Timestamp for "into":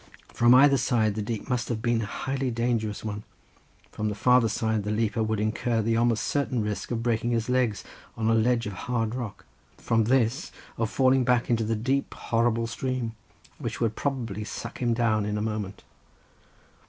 11.51-11.63